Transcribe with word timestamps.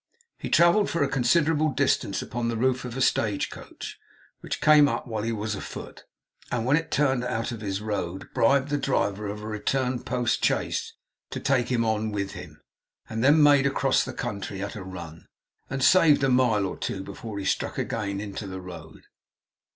He 0.39 0.49
travelled 0.49 0.89
for 0.89 1.03
a 1.03 1.07
considerable 1.07 1.69
distance 1.69 2.23
upon 2.23 2.47
the 2.47 2.57
roof 2.57 2.85
of 2.85 2.97
a 2.97 3.01
stage 3.01 3.51
coach, 3.51 3.99
which 4.39 4.59
came 4.59 4.87
up 4.89 5.05
while 5.05 5.21
he 5.21 5.31
was 5.31 5.53
afoot; 5.53 6.05
and 6.51 6.65
when 6.65 6.75
it 6.75 6.89
turned 6.89 7.23
out 7.23 7.51
of 7.51 7.61
his 7.61 7.81
road, 7.81 8.27
bribed 8.33 8.69
the 8.69 8.79
driver 8.79 9.27
of 9.27 9.43
a 9.43 9.47
return 9.47 10.01
post 10.01 10.43
chaise 10.43 10.95
to 11.29 11.39
take 11.39 11.67
him 11.71 11.85
on 11.85 12.11
with 12.11 12.31
him; 12.31 12.63
and 13.07 13.23
then 13.23 13.43
made 13.43 13.67
across 13.67 14.03
the 14.03 14.11
country 14.11 14.63
at 14.63 14.73
a 14.75 14.81
run, 14.83 15.27
and 15.69 15.83
saved 15.83 16.23
a 16.23 16.29
mile 16.29 16.65
or 16.65 16.77
two 16.77 17.03
before 17.03 17.37
he 17.37 17.45
struck 17.45 17.77
again 17.77 18.19
into 18.19 18.47
the 18.47 18.59
road. 18.59 19.03